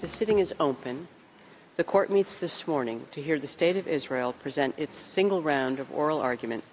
[0.00, 1.06] The sitting is open.
[1.76, 5.78] The court meets this morning to hear the State of Israel present its single round
[5.78, 6.64] of oral argument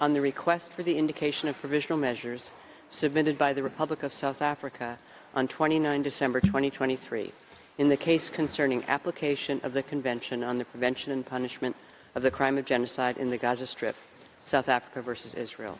[0.00, 2.52] on the request for the indication of provisional measures
[2.88, 4.96] submitted by the Republic of South Africa
[5.34, 7.32] on 29 December 2023
[7.78, 11.76] in the case concerning application of the Convention on the Prevention and Punishment
[12.14, 13.96] of the Crime of Genocide in the Gaza Strip,
[14.44, 15.78] South Africa versus Israel.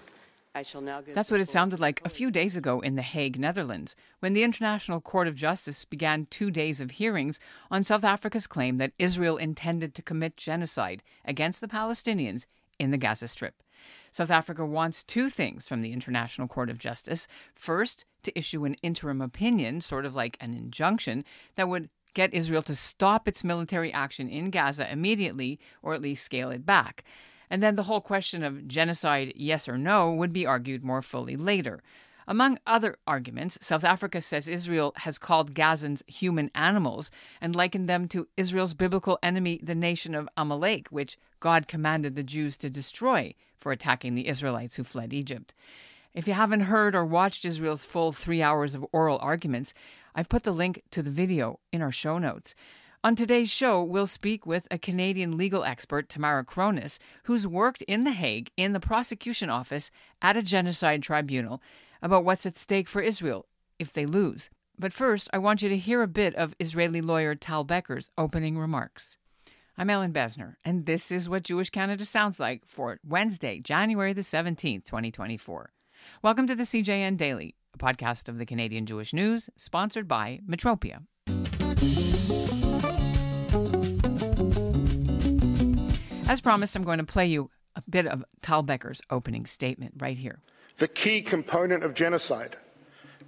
[0.54, 3.02] I shall now give That's what it sounded like a few days ago in The
[3.02, 7.38] Hague, Netherlands, when the International Court of Justice began two days of hearings
[7.70, 12.46] on South Africa's claim that Israel intended to commit genocide against the Palestinians
[12.78, 13.62] in the Gaza Strip.
[14.10, 17.28] South Africa wants two things from the International Court of Justice.
[17.54, 21.22] First, to issue an interim opinion, sort of like an injunction,
[21.56, 26.24] that would get Israel to stop its military action in Gaza immediately or at least
[26.24, 27.04] scale it back.
[27.50, 31.36] And then the whole question of genocide, yes or no, would be argued more fully
[31.36, 31.82] later.
[32.26, 38.08] Among other arguments, South Africa says Israel has called Gazans human animals and likened them
[38.08, 43.34] to Israel's biblical enemy, the nation of Amalek, which God commanded the Jews to destroy
[43.60, 45.54] for attacking the Israelites who fled Egypt.
[46.14, 49.74] If you haven't heard or watched Israel's full three hours of oral arguments,
[50.16, 52.54] I've put the link to the video in our show notes.
[53.04, 58.04] On today's show, we'll speak with a Canadian legal expert, Tamara Kronis, who's worked in
[58.04, 59.90] The Hague in the prosecution office
[60.22, 61.60] at a genocide tribunal
[62.00, 63.44] about what's at stake for Israel
[63.78, 64.48] if they lose.
[64.78, 68.56] But first, I want you to hear a bit of Israeli lawyer Tal Becker's opening
[68.56, 69.18] remarks.
[69.76, 74.22] I'm Ellin Bessner, and this is what Jewish Canada sounds like for Wednesday, January the
[74.22, 75.72] 17th, 2024.
[76.22, 81.02] Welcome to the CJN Daily, a podcast of the Canadian Jewish News, sponsored by Metropia.
[86.28, 90.18] As promised, I'm going to play you a bit of Tal Becker's opening statement right
[90.18, 90.40] here.
[90.78, 92.56] The key component of genocide,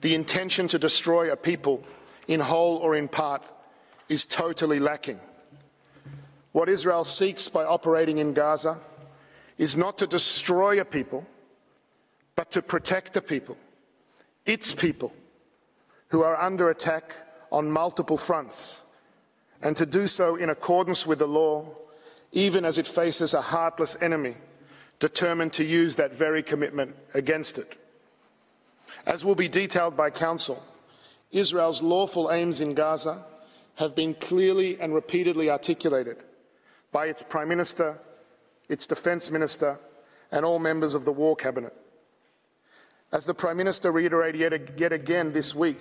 [0.00, 1.84] the intention to destroy a people
[2.26, 3.42] in whole or in part,
[4.08, 5.20] is totally lacking.
[6.52, 8.80] What Israel seeks by operating in Gaza
[9.58, 11.26] is not to destroy a people,
[12.38, 13.56] but to protect the people,
[14.46, 15.12] its people,
[16.10, 17.12] who are under attack
[17.50, 18.80] on multiple fronts,
[19.60, 21.68] and to do so in accordance with the law,
[22.30, 24.36] even as it faces a heartless enemy
[25.00, 27.74] determined to use that very commitment against it.
[29.04, 30.62] As will be detailed by counsel,
[31.32, 33.24] Israel's lawful aims in Gaza
[33.78, 36.18] have been clearly and repeatedly articulated
[36.92, 37.98] by its Prime Minister,
[38.68, 39.80] its Defence Minister,
[40.30, 41.74] and all members of the War Cabinet.
[43.10, 45.80] As the Prime Minister reiterated yet, again this week,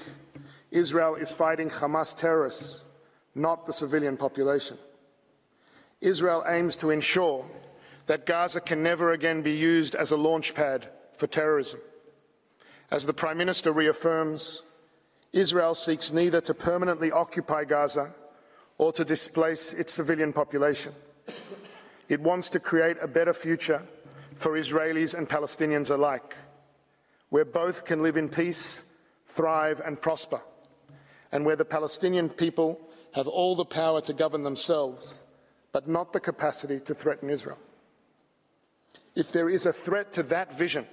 [0.71, 2.85] Israel is fighting Hamas terrorists,
[3.35, 4.77] not the civilian population.
[5.99, 7.45] Israel aims to ensure
[8.05, 11.81] that Gaza can never again be used as a launch pad for terrorism.
[12.89, 14.61] As the Prime Minister reaffirms,
[15.33, 18.13] Israel seeks neither to permanently occupy Gaza
[18.77, 20.93] or to displace its civilian population.
[22.07, 23.81] It wants to create a better future
[24.35, 26.35] for Israelis and Palestinians alike,
[27.29, 28.85] where both can live in peace,
[29.25, 30.41] thrive, and prosper,
[31.31, 32.79] and where the Palestinian people
[33.13, 35.23] have all the power to govern themselves,
[35.71, 37.57] but not the capacity to threaten Israel.
[39.15, 40.85] If there is a threat to that vision,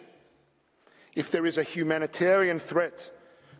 [1.14, 3.10] if there is a humanitarian threat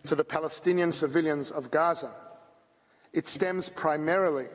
[0.04, 2.12] to the Palestinian civilians of Gaza,
[3.12, 4.46] it stems primarily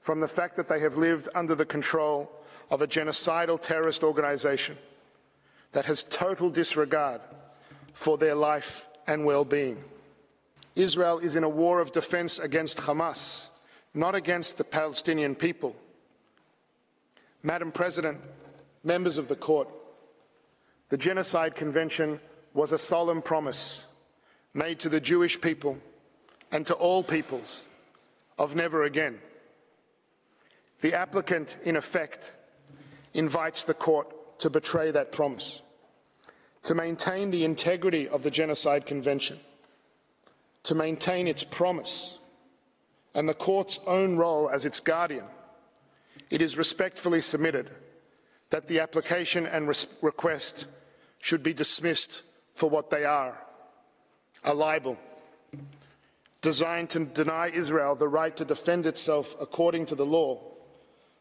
[0.00, 2.30] from the fact that they have lived under the control
[2.70, 4.78] of a genocidal terrorist organization
[5.72, 7.20] that has total disregard
[7.94, 9.82] for their life and well being.
[10.76, 13.48] Israel is in a war of defense against Hamas,
[13.92, 15.74] not against the Palestinian people.
[17.42, 18.20] Madam President,
[18.84, 19.68] members of the court,
[20.90, 22.20] the Genocide Convention
[22.54, 23.86] was a solemn promise
[24.54, 25.78] made to the Jewish people
[26.50, 27.66] and to all peoples
[28.38, 29.20] of never again.
[30.80, 32.32] The applicant, in effect,
[33.14, 35.62] invites the court to betray that promise,
[36.64, 39.40] to maintain the integrity of the Genocide Convention,
[40.64, 42.18] to maintain its promise
[43.14, 45.24] and the court's own role as its guardian.
[46.30, 47.70] It is respectfully submitted
[48.50, 49.68] that the application and
[50.02, 50.66] request
[51.18, 52.22] should be dismissed
[52.54, 53.38] for what they are
[54.44, 54.98] a libel
[56.40, 60.40] designed to deny Israel the right to defend itself according to the law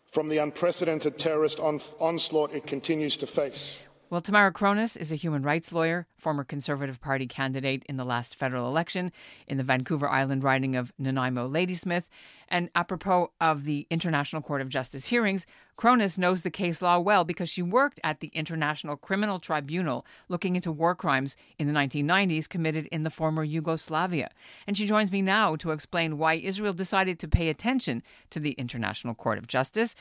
[0.05, 3.83] from the unprecedented terrorist on- onslaught it continues to face.
[4.11, 8.35] Well, Tamara Kronis is a human rights lawyer, former Conservative Party candidate in the last
[8.35, 9.11] federal election
[9.47, 12.09] in the Vancouver Island riding of Nanaimo Ladysmith.
[12.47, 15.45] And apropos of the International Court of Justice hearings,
[15.77, 20.55] Kronis knows the case law well because she worked at the International Criminal Tribunal looking
[20.55, 24.31] into war crimes in the 1990s committed in the former Yugoslavia.
[24.65, 28.01] And she joins me now to explain why Israel decided to pay attention
[28.31, 29.93] to the International Court of Justice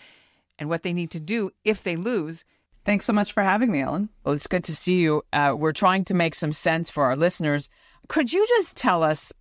[0.58, 2.46] and what they need to do if they lose
[2.85, 4.09] Thanks so much for having me, Ellin.
[4.25, 5.23] Well, it's good to see you.
[5.33, 7.69] Uh, we're trying to make some sense for our listeners.
[8.09, 9.33] Could you just tell us,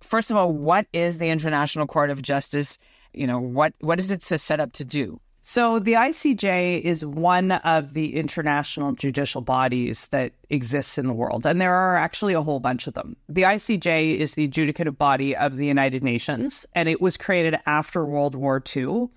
[0.00, 2.78] first of all, what is the International Court of Justice?
[3.14, 5.20] You know, what what is it set up to do?
[5.42, 11.46] So the ICJ is one of the international judicial bodies that exists in the world,
[11.46, 13.16] and there are actually a whole bunch of them.
[13.28, 18.04] The ICJ is the adjudicative body of the United Nations, and it was created after
[18.04, 19.08] World War II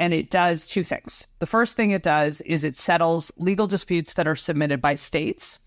[0.00, 1.28] and it does two things.
[1.40, 5.60] The first thing it does is it settles legal disputes that are submitted by states.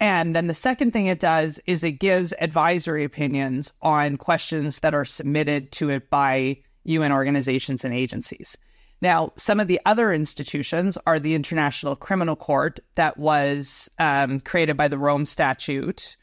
[0.00, 4.94] And then the second thing it does is it gives advisory opinions on questions that
[4.94, 8.56] are submitted to it by UN organizations and agencies.
[9.02, 14.78] Now, some of the other institutions are the International Criminal Court that was um, created
[14.78, 16.16] by the Rome Statute.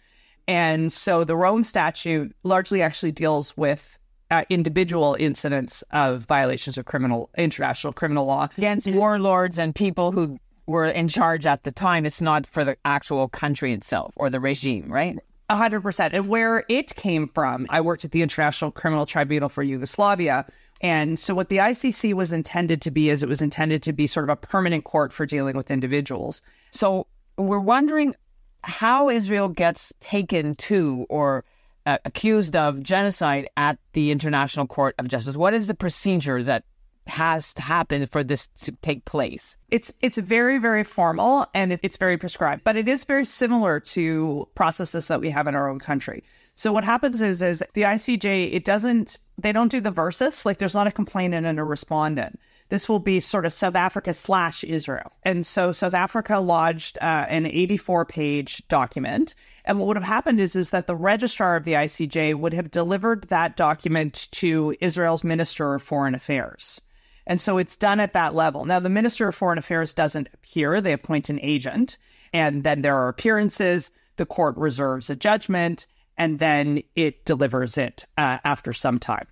[0.48, 4.00] And so the Rome Statute largely actually deals with
[4.32, 10.40] uh, individual incidents of violations of criminal international criminal law against warlords and people who
[10.66, 12.06] were in charge at the time.
[12.06, 15.20] It's not for the actual country itself or the regime, right?
[15.50, 16.14] A hundred percent.
[16.14, 20.46] And where it came from, I worked at the International Criminal Tribunal for Yugoslavia.
[20.80, 24.08] And so, what the ICC was intended to be is it was intended to be
[24.08, 26.42] sort of a permanent court for dealing with individuals.
[26.72, 27.06] So,
[27.38, 28.16] we're wondering
[28.64, 31.44] how Israel gets taken to or
[31.86, 35.36] uh, accused of genocide at the International Court of Justice?
[35.36, 36.64] What is the procedure that
[37.08, 39.58] has to happen for this to take place?
[39.70, 44.48] It's it's very very formal and it's very prescribed, but it is very similar to
[44.56, 46.24] processes that we have in our own country.
[46.56, 50.60] So what happens is is the ICJ it doesn't they don't do the versus like
[50.60, 52.40] there's not a complainant and a respondent
[52.72, 55.12] this will be sort of South Africa slash Israel.
[55.24, 59.36] And so South Africa lodged uh, an 84 page document.
[59.66, 62.72] And what would have happened is, is that the registrar of the ICJ would have
[62.72, 66.80] delivered that document to Israel's Minister of Foreign Affairs.
[67.28, 68.64] And so it's done at that level.
[68.64, 71.98] Now, the Minister of Foreign Affairs doesn't appear, they appoint an agent.
[72.32, 75.88] And then there are appearances, the court reserves a judgment,
[76.18, 79.28] and then it delivers it uh, after some time.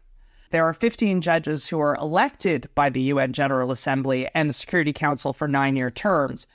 [0.51, 4.93] There are 15 judges who are elected by the UN General Assembly and the Security
[4.93, 6.47] Council for nine year terms.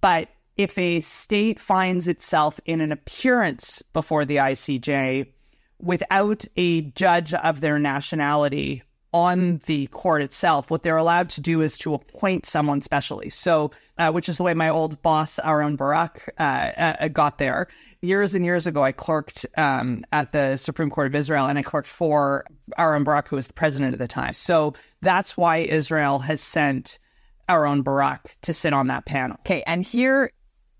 [0.00, 5.26] But if a state finds itself in an appearance before the ICJ
[5.78, 8.82] without a judge of their nationality
[9.16, 13.30] on the court itself, what they're allowed to do is to appoint someone specially.
[13.30, 17.68] So, uh, which is the way my old boss, Aaron Barak, uh, uh, got there.
[18.02, 21.62] Years and years ago, I clerked um, at the Supreme Court of Israel and I
[21.62, 22.44] clerked for
[22.76, 24.34] Aaron Barak, who was the president at the time.
[24.34, 26.98] So that's why Israel has sent
[27.48, 29.38] Aaron Barak to sit on that panel.
[29.40, 29.62] Okay.
[29.66, 30.30] And here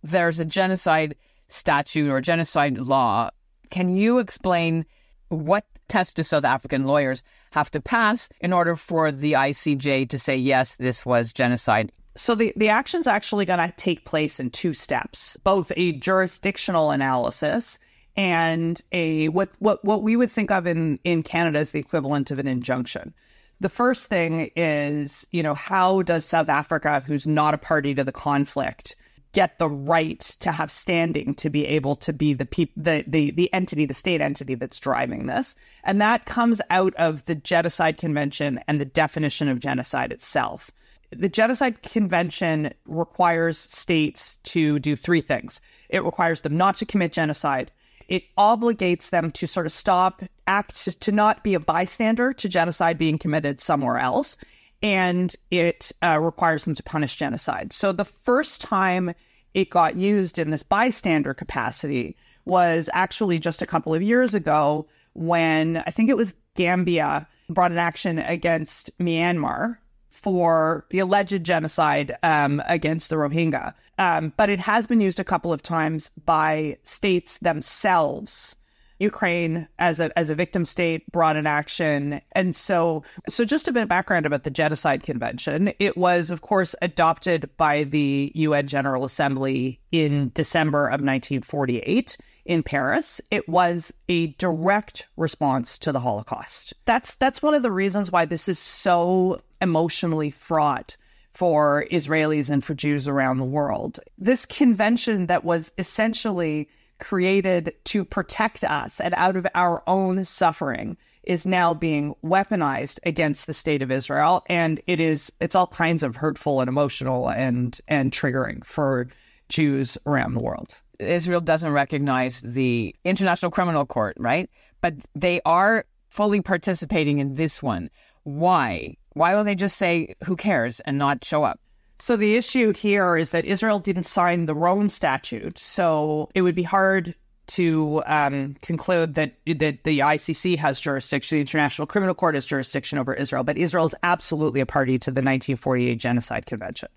[0.03, 1.17] there's a genocide
[1.49, 3.31] statute or genocide law.
[3.71, 4.85] Can you explain
[5.31, 7.23] what test do South African lawyers
[7.53, 11.93] have to pass in order for the ICJ to say, yes, this was genocide?
[12.17, 16.91] So the, the action's actually going to take place in two steps, both a jurisdictional
[16.91, 17.79] analysis
[18.17, 22.31] and a what what what we would think of in in Canada as the equivalent
[22.31, 23.13] of an injunction.
[23.61, 28.05] The first thing is, you know, how does South Africa, who's not a party to
[28.05, 28.97] the conflict,
[29.37, 33.31] get the right to have standing to be able to be the peop- the, the
[33.33, 35.55] the entity, the state entity that's driving this.
[35.85, 40.71] And that comes out of the Genocide Convention and the definition of genocide itself.
[41.11, 45.61] The Genocide Convention requires states to do three things.
[45.91, 47.71] It requires them not to commit genocide.
[48.09, 52.97] It obligates them to sort of stop, act to not be a bystander to genocide
[52.97, 54.39] being committed somewhere else
[54.83, 57.73] and it uh, requires them to punish genocide.
[57.73, 59.15] So the first time
[59.55, 64.87] it got used in this bystander capacity was actually just a couple of years ago
[65.15, 69.79] when I think it was Gambia brought an action against Myanmar
[70.11, 73.75] for the alleged genocide um, against the Rohingya.
[73.99, 78.57] Um, but it has been used a couple of times by states themselves
[78.99, 82.21] Ukraine as a as a victim state brought an action.
[82.33, 85.73] And so so just a bit of background about the Genocide Convention.
[85.79, 92.63] It was of course adopted by the UN General Assembly in December of 1948 in
[92.63, 93.21] Paris.
[93.31, 96.75] It was a direct response to the Holocaust.
[96.85, 100.97] That's that's one of the reasons why this is so emotionally fraught
[101.33, 104.01] for Israelis and for Jews around the world.
[104.17, 106.67] This convention that was essentially
[106.99, 113.47] created to protect us and out of our own suffering is now being weaponized against
[113.47, 117.81] the state of Israel and it is it's all kinds of hurtful and emotional and
[117.89, 119.09] and triggering for
[119.49, 120.81] Jews around the world.
[120.99, 124.49] Israel doesn't recognize the International Criminal Court, right?
[124.81, 127.91] But they are fully participating in this one.
[128.23, 128.97] Why?
[129.13, 131.61] Why will they just say who cares and not show up?
[131.99, 136.55] So the issue here is that Israel didn't sign the Rome Statute, so it would
[136.55, 137.15] be hard
[137.49, 142.99] to um, conclude that that the ICC has jurisdiction, the International Criminal Court has jurisdiction
[142.99, 146.89] over Israel, but Israel is absolutely a party to the 1948 Genocide Convention.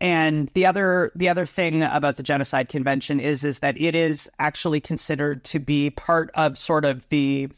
[0.00, 4.28] And the other the other thing about the Genocide Convention is is that it is
[4.38, 7.48] actually considered to be part of sort of the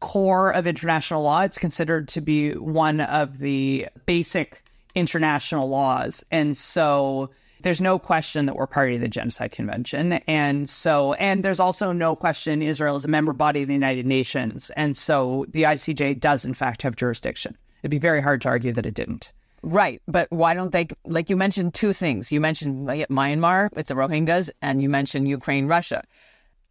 [0.00, 1.42] core of international law.
[1.42, 4.62] It's considered to be one of the basic
[4.94, 6.24] international laws.
[6.30, 7.30] And so
[7.62, 10.12] there's no question that we're party to the Genocide Convention.
[10.26, 14.06] And so, and there's also no question Israel is a member body of the United
[14.06, 14.70] Nations.
[14.76, 17.56] And so the ICJ does, in fact, have jurisdiction.
[17.82, 19.32] It'd be very hard to argue that it didn't.
[19.62, 20.02] Right.
[20.08, 22.32] But why don't they, like you mentioned two things.
[22.32, 26.02] You mentioned Myanmar with the Rohingyas, and you mentioned Ukraine, Russia.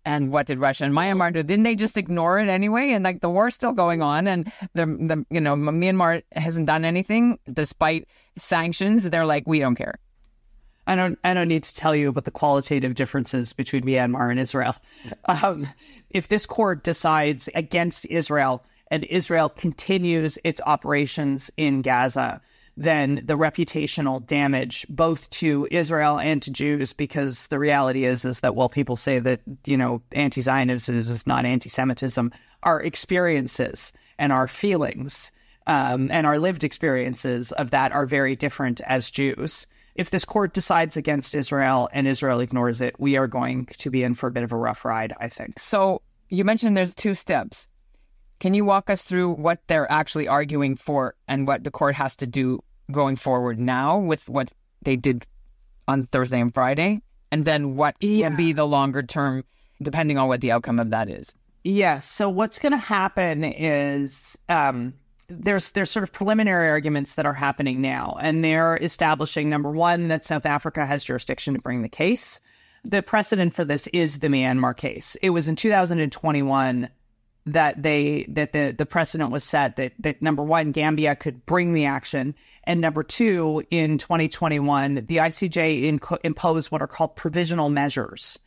[0.03, 1.43] And what did Russia and Myanmar do?
[1.43, 2.91] Didn't they just ignore it anyway?
[2.91, 6.85] And like the war's still going on, and the the you know Myanmar hasn't done
[6.85, 9.09] anything despite sanctions.
[9.09, 9.99] They're like, we don't care.
[10.87, 14.39] I don't I don't need to tell you about the qualitative differences between Myanmar and
[14.39, 14.75] Israel.
[15.25, 15.67] Um,
[16.09, 22.41] if this court decides against Israel and Israel continues its operations in Gaza,
[22.77, 28.39] then the reputational damage both to Israel and to Jews, because the reality is is
[28.39, 32.31] that while people say that you know anti-Zionism is not anti-Semitism,
[32.63, 35.31] our experiences and our feelings
[35.67, 39.67] um, and our lived experiences of that are very different as Jews.
[39.95, 44.03] If this court decides against Israel and Israel ignores it, we are going to be
[44.03, 45.59] in for a bit of a rough ride, I think.
[45.59, 47.67] So you mentioned there's two steps.
[48.41, 52.15] Can you walk us through what they're actually arguing for and what the court has
[52.15, 55.27] to do going forward now with what they did
[55.87, 57.03] on Thursday and Friday?
[57.31, 58.29] And then what yeah.
[58.29, 59.43] will be the longer term,
[59.79, 61.35] depending on what the outcome of that is?
[61.63, 61.75] Yes.
[61.75, 64.95] Yeah, so what's going to happen is um,
[65.27, 70.07] there's there's sort of preliminary arguments that are happening now, and they're establishing number one
[70.07, 72.39] that South Africa has jurisdiction to bring the case.
[72.83, 75.15] The precedent for this is the Myanmar case.
[75.21, 76.89] It was in 2021
[77.45, 81.73] that they that the the precedent was set that that number one Gambia could bring
[81.73, 87.69] the action and number two in 2021 the ICJ in, imposed what are called provisional
[87.69, 88.37] measures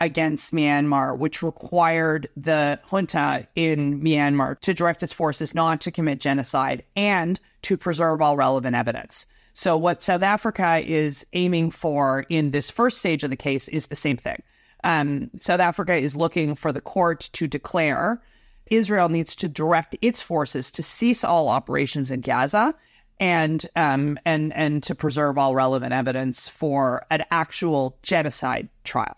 [0.00, 6.18] against Myanmar which required the junta in Myanmar to direct its forces not to commit
[6.18, 9.26] genocide and to preserve all relevant evidence.
[9.52, 13.88] So what South Africa is aiming for in this first stage of the case is
[13.88, 14.42] the same thing.
[14.82, 18.22] Um, South Africa is looking for the court to declare
[18.70, 22.74] Israel needs to direct its forces to cease all operations in Gaza
[23.20, 29.16] and um, and and to preserve all relevant evidence for an actual genocide trial,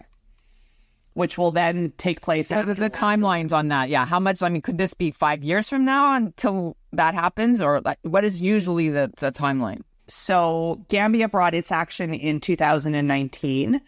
[1.14, 2.48] which will then take place.
[2.48, 4.04] So the, the timelines on that, yeah.
[4.04, 4.42] How much?
[4.42, 8.24] I mean, could this be five years from now until that happens, or like, what
[8.24, 9.82] is usually the, the timeline?
[10.08, 13.80] So Gambia brought its action in 2019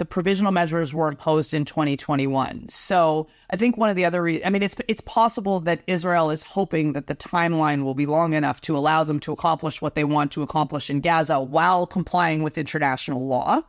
[0.00, 2.70] the provisional measures were imposed in 2021.
[2.70, 6.30] So I think one of the other, re- I mean, it's it's possible that Israel
[6.30, 9.96] is hoping that the timeline will be long enough to allow them to accomplish what
[9.96, 13.60] they want to accomplish in Gaza while complying with international law.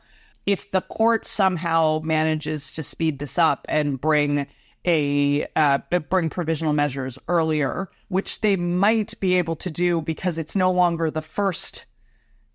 [0.45, 4.47] If the court somehow manages to speed this up and bring
[4.85, 10.55] a uh, bring provisional measures earlier, which they might be able to do because it's
[10.55, 11.87] no longer the first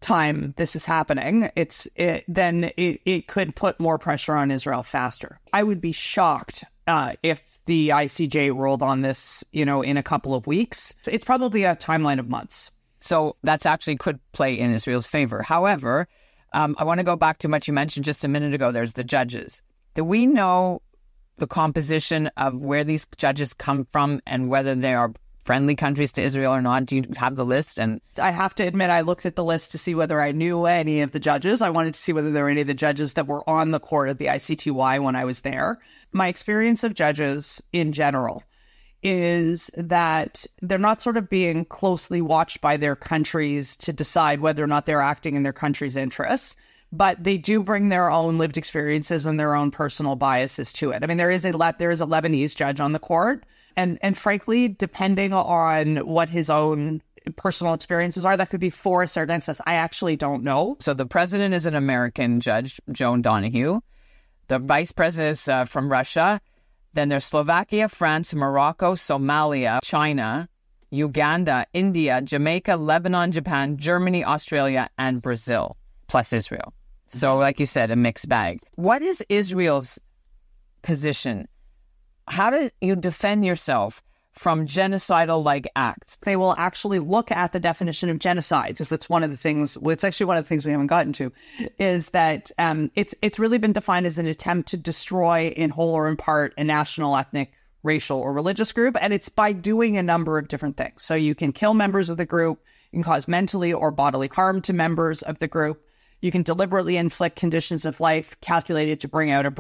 [0.01, 4.83] time this is happening, it's it, then it, it could put more pressure on Israel
[4.83, 5.41] faster.
[5.53, 10.03] I would be shocked uh, if the ICJ ruled on this, you know, in a
[10.03, 10.95] couple of weeks.
[11.07, 12.71] It's probably a timeline of months.
[13.01, 15.43] So that's actually could play in Israel's favor.
[15.43, 16.09] However,
[16.53, 18.73] um, I want to go back to what you mentioned just a minute ago.
[18.73, 19.63] There's the judges.
[19.95, 20.81] Do we know
[21.39, 25.13] the composition of where these judges come from and whether they are
[25.47, 26.85] friendly countries to Israel or not?
[26.85, 27.79] Do you have the list?
[27.79, 30.67] And I have to admit, I looked at the list to see whether I knew
[30.67, 31.63] any of the judges.
[31.63, 33.81] I wanted to see whether there were any of the judges that were on the
[33.81, 35.79] court at the ICTY when I was there.
[36.13, 38.43] My experience of judges in general
[39.03, 44.65] is that they're not sort of being closely watched by their countries to decide whether
[44.65, 46.57] or not they're acting in their country's interests
[46.93, 51.03] but they do bring their own lived experiences and their own personal biases to it.
[51.03, 53.45] I mean, there is a there is a Lebanese judge on the court
[53.77, 57.03] and and frankly, depending on what his own
[57.35, 58.37] personal experiences are.
[58.37, 59.61] That could be for or against us.
[59.67, 60.77] I actually don't know.
[60.81, 63.81] So the president is an American judge, Joan Donoghue.
[64.49, 66.41] The vice president is uh, from Russia.
[66.95, 70.49] Then there's Slovakia, France, Morocco, Somalia, China,
[70.91, 76.73] Uganda, India, Jamaica, Lebanon, Japan, Germany, Australia, and Brazil, plus Israel.
[77.09, 78.61] So, like you said, a mixed bag.
[78.77, 79.99] What is Israel's
[80.83, 81.49] position?
[82.29, 84.03] How do you defend yourself
[84.33, 86.17] from genocidal like acts?
[86.17, 89.79] They will actually look at the definition of genocide because that's one of the things.
[89.81, 91.33] It's actually one of the things we haven't gotten to,
[91.79, 95.95] is that um, it's it's really been defined as an attempt to destroy in whole
[95.95, 97.53] or in part a national, ethnic,
[97.83, 101.05] racial, or religious group, and it's by doing a number of different things.
[101.05, 104.61] So you can kill members of the group, you can cause mentally or bodily harm
[104.63, 105.83] to members of the group.
[106.21, 109.51] You can deliberately inflict conditions of life calculated to bring out a,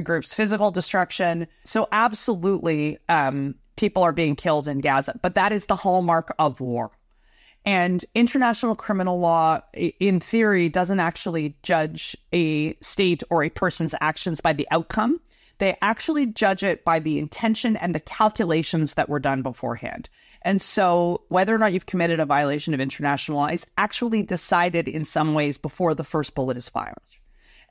[0.00, 1.46] group's physical destruction.
[1.64, 6.60] So, absolutely, um, people are being killed in Gaza, but that is the hallmark of
[6.60, 6.90] war.
[7.64, 14.40] And international criminal law, in theory, doesn't actually judge a state or a person's actions
[14.40, 15.20] by the outcome.
[15.58, 20.08] They actually judge it by the intention and the calculations that were done beforehand.
[20.46, 24.86] And so, whether or not you've committed a violation of international law is actually decided
[24.86, 26.94] in some ways before the first bullet is fired.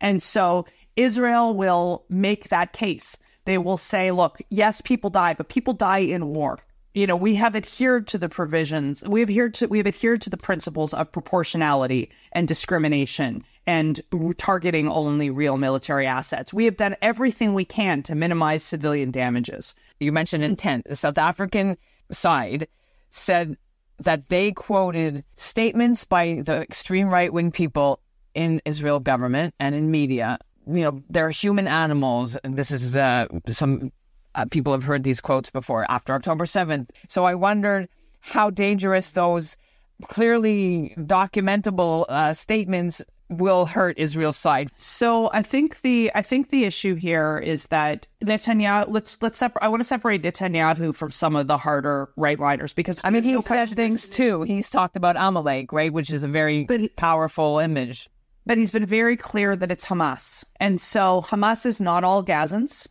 [0.01, 0.65] And so,
[0.97, 3.17] Israel will make that case.
[3.45, 6.59] They will say, look, yes, people die, but people die in war.
[6.93, 9.05] You know, we have adhered to the provisions.
[9.07, 14.01] We have adhered to we have adhered to the principles of proportionality and discrimination and
[14.35, 16.53] targeting only real military assets.
[16.53, 19.75] We have done everything we can to minimize civilian damages.
[20.01, 20.87] You mentioned intent.
[20.89, 21.77] The South African
[22.11, 22.67] side
[23.09, 23.57] said
[23.99, 27.99] that they quoted statements by the extreme right wing people
[28.33, 30.37] in Israel government and in media.
[30.67, 32.35] You know, they're human animals.
[32.37, 33.91] And this is uh, some
[34.35, 36.89] uh, people have heard these quotes before after October 7th.
[37.07, 37.87] So I wondered
[38.19, 39.55] how dangerous those
[40.03, 44.69] clearly documentable uh, statements will hurt Israel's side.
[44.75, 48.85] So I think the I think the issue here is that Netanyahu.
[48.89, 49.63] Let's let's separate.
[49.63, 53.23] I want to separate Netanyahu from some of the harder right liners because I mean
[53.23, 54.43] he said things too.
[54.43, 58.09] He's talked about Amalek, right, which is a very but, powerful image.
[58.45, 62.87] But he's been very clear that it's Hamas, and so Hamas is not all Gazans.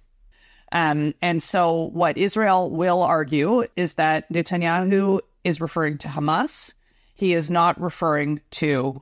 [0.73, 6.75] Um, and so what Israel will argue is that Netanyahu is referring to Hamas.
[7.15, 9.01] He is not referring to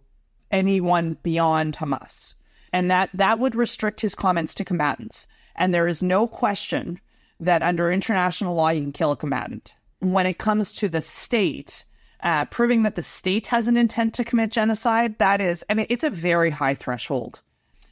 [0.53, 2.35] anyone beyond Hamas.
[2.73, 5.27] And that, that would restrict his comments to combatants.
[5.57, 7.01] And there is no question
[7.41, 9.75] that under international law, you can kill a combatant.
[9.99, 11.85] When it comes to the state,
[12.23, 15.87] uh, proving that the state has an intent to commit genocide, that is, I mean,
[15.89, 17.41] it's a very high threshold.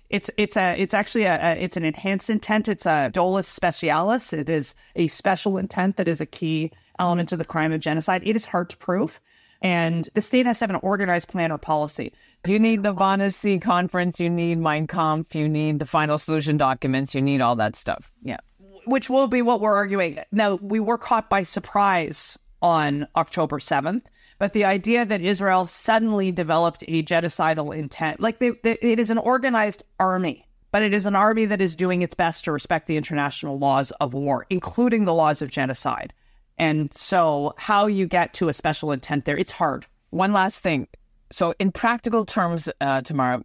[0.09, 2.67] It's it's a it's actually a, a, it's an enhanced intent.
[2.67, 4.33] It's a dolus specialis.
[4.33, 8.23] It is a special intent that is a key element of the crime of genocide.
[8.25, 9.21] It is hard to prove.
[9.63, 12.13] And the state has to have an organized plan or policy.
[12.47, 17.15] You need the Wannsee conference, you need Mein Kampf, you need the final solution documents,
[17.15, 18.11] you need all that stuff.
[18.23, 18.39] Yeah.
[18.87, 20.21] Which will be what we're arguing.
[20.33, 24.07] Now, we were caught by surprise on October 7th,
[24.39, 29.11] but the idea that Israel suddenly developed a genocidal intent, like they, they, it is
[29.11, 32.87] an organized army, but it is an army that is doing its best to respect
[32.87, 36.15] the international laws of war, including the laws of genocide.
[36.61, 39.87] And so, how you get to a special intent there, it's hard.
[40.11, 40.89] One last thing.
[41.33, 43.43] So, in practical terms, uh, Tamara,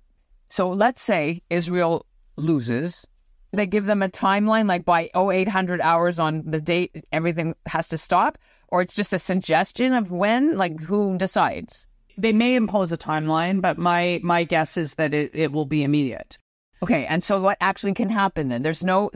[0.50, 3.08] so let's say Israel loses.
[3.54, 7.98] They give them a timeline, like by 0800 hours on the date, everything has to
[7.98, 11.88] stop, or it's just a suggestion of when, like who decides?
[12.18, 15.84] They may impose a timeline, but my my guess is that it, it will be
[15.84, 16.38] immediate.
[16.84, 18.64] Okay, and so what actually can happen then?
[18.64, 19.10] There's no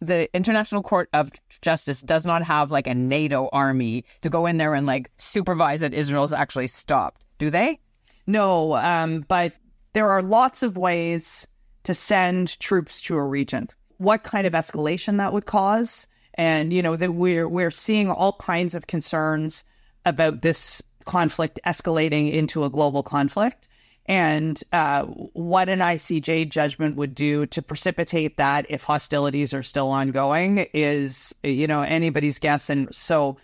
[0.00, 1.30] the, International Court of
[1.62, 5.80] Justice does not have like a NATO army to go in there and like supervise
[5.80, 7.80] that Israel's actually stopped, do they?
[8.26, 9.54] No, um, but
[9.94, 11.46] there are lots of ways
[11.84, 13.68] to send troops to a region.
[13.98, 18.34] What kind of escalation that would cause, and you know that we're we're seeing all
[18.34, 19.64] kinds of concerns
[20.04, 23.68] about this conflict escalating into a global conflict
[24.08, 29.88] and uh, what an ICJ judgment would do to precipitate that if hostilities are still
[29.88, 32.70] ongoing is, you know, anybody's guess.
[32.70, 33.36] And so,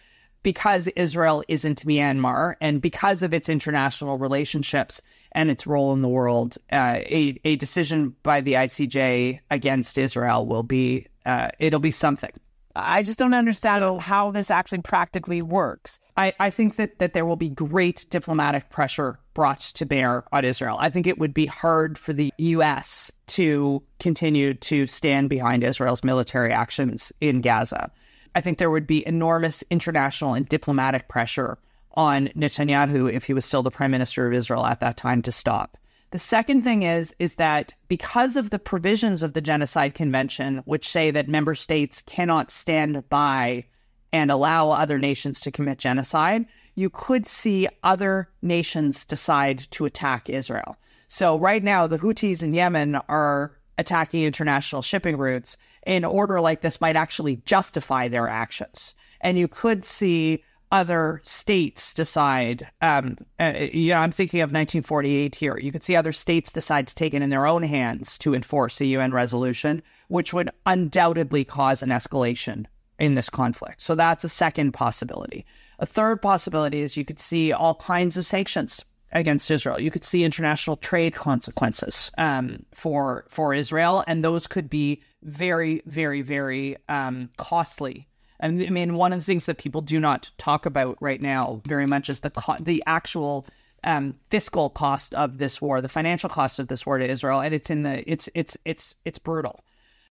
[0.42, 5.00] because Israel isn't Myanmar and because of its international relationships
[5.32, 10.46] and its role in the world, uh, a, a decision by the ICJ against Israel
[10.46, 12.32] will be, uh, it'll be something.
[12.74, 16.00] I just don't understand so, how this actually practically works.
[16.16, 20.44] I, I think that, that there will be great diplomatic pressure brought to bear on
[20.44, 20.76] Israel.
[20.78, 23.10] I think it would be hard for the U.S.
[23.28, 27.90] to continue to stand behind Israel's military actions in Gaza.
[28.34, 31.58] I think there would be enormous international and diplomatic pressure
[31.94, 35.32] on Netanyahu, if he was still the prime minister of Israel at that time, to
[35.32, 35.76] stop.
[36.10, 40.88] The second thing is is that because of the provisions of the Genocide Convention, which
[40.88, 43.64] say that member states cannot stand by
[44.12, 50.28] and allow other nations to commit genocide, you could see other nations decide to attack
[50.28, 50.76] Israel.
[51.08, 55.56] So right now, the Houthis in Yemen are attacking international shipping routes.
[55.84, 61.92] An order like this might actually justify their actions, and you could see other states
[61.92, 62.66] decide.
[62.80, 65.58] Um, uh, yeah, I'm thinking of 1948 here.
[65.58, 68.80] You could see other states decide to take it in their own hands to enforce
[68.80, 72.64] a UN resolution, which would undoubtedly cause an escalation
[73.02, 73.82] in this conflict.
[73.82, 75.44] So that's a second possibility.
[75.78, 79.80] A third possibility is you could see all kinds of sanctions against Israel.
[79.80, 85.82] You could see international trade consequences um, for for Israel, and those could be very,
[85.84, 88.08] very, very um, costly
[88.42, 91.62] and I mean, one of the things that people do not talk about right now
[91.64, 93.46] very much is the co- the actual
[93.84, 97.54] um, fiscal cost of this war, the financial cost of this war to Israel, and
[97.54, 99.60] it's in the it's it's it's it's brutal.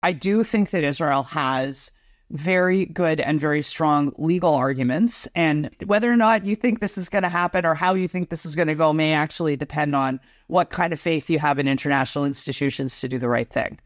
[0.03, 1.93] I do think that Israel has
[2.31, 7.09] very good and very strong legal arguments, and whether or not you think this is
[7.09, 9.95] going to happen or how you think this is going to go may actually depend
[9.95, 13.79] on what kind of faith you have in international institutions to do the right thing.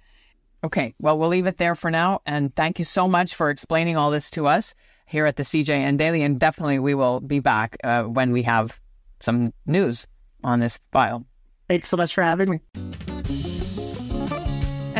[0.62, 2.20] Okay, well, we'll leave it there for now.
[2.26, 4.74] And thank you so much for explaining all this to us
[5.06, 6.22] here at the CJN Daily.
[6.22, 8.78] And definitely we will be back uh, when we have
[9.20, 10.06] some news
[10.44, 11.24] on this file.
[11.68, 13.09] Thanks so much for having me.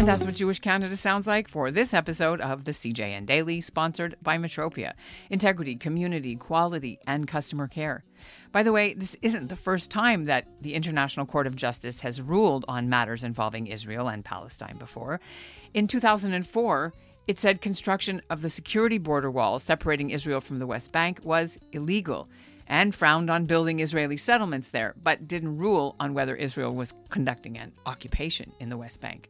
[0.00, 4.16] And that's what Jewish Canada sounds like for this episode of the CJN Daily, sponsored
[4.22, 4.94] by Metropia
[5.28, 8.02] Integrity, Community, Quality, and Customer Care.
[8.50, 12.22] By the way, this isn't the first time that the International Court of Justice has
[12.22, 15.20] ruled on matters involving Israel and Palestine before.
[15.74, 16.94] In 2004,
[17.26, 21.58] it said construction of the security border wall separating Israel from the West Bank was
[21.72, 22.26] illegal
[22.70, 27.58] and frowned on building Israeli settlements there, but didn't rule on whether Israel was conducting
[27.58, 29.28] an occupation in the West Bank.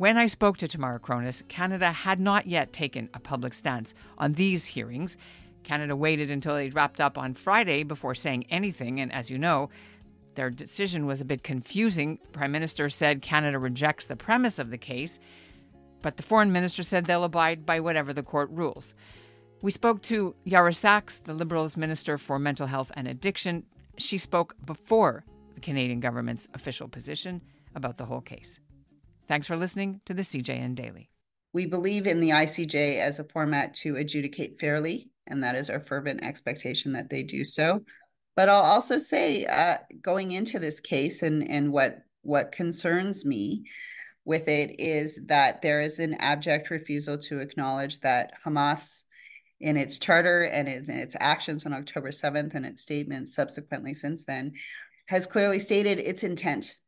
[0.00, 4.32] When I spoke to Tamara Kronis, Canada had not yet taken a public stance on
[4.32, 5.18] these hearings,
[5.62, 9.68] Canada waited until they'd wrapped up on Friday before saying anything, and as you know,
[10.36, 12.18] their decision was a bit confusing.
[12.32, 15.20] Prime Minister said Canada rejects the premise of the case,
[16.00, 18.94] but the Foreign Minister said they'll abide by whatever the court rules.
[19.60, 23.66] We spoke to Ya'ara Saks, the Liberals Minister for Mental Health and Addiction.
[23.98, 27.42] She spoke before the Canadian government's official position
[27.74, 28.60] about the whole case.
[29.30, 31.08] Thanks for listening to the CJN Daily.
[31.52, 35.78] We believe in the ICJ as a format to adjudicate fairly and that is our
[35.78, 37.84] fervent expectation that they do so.
[38.34, 43.66] But I'll also say, uh, going into this case, and and what what concerns me
[44.24, 49.04] with it is that there is an abject refusal to acknowledge that Hamas,
[49.60, 54.24] in its charter and in its actions on October 7th and its statements subsequently since
[54.24, 54.54] then,
[55.06, 56.80] has clearly stated its intent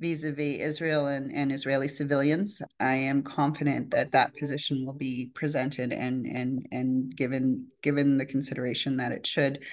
[0.00, 2.62] vis-a-vis Israel and, and Israeli civilians.
[2.80, 8.26] I am confident that that position will be presented and and and given given the
[8.26, 9.64] consideration that it should.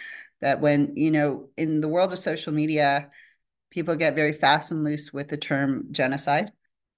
[0.41, 3.09] That when you know in the world of social media,
[3.69, 6.51] people get very fast and loose with the term genocide.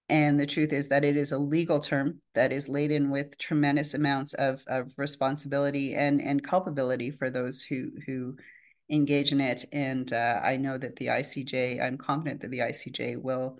[0.07, 3.95] And the truth is that it is a legal term that is laden with tremendous
[3.95, 8.35] amounts of, of responsibility and, and culpability for those who who
[8.89, 9.65] engage in it.
[9.71, 13.59] And uh, I know that the ICJ, I'm confident that the ICJ will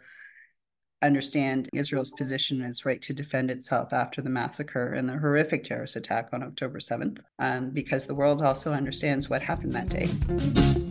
[1.02, 5.64] understand Israel's position and its right to defend itself after the massacre and the horrific
[5.64, 10.85] terrorist attack on October 7th, um, because the world also understands what happened that day.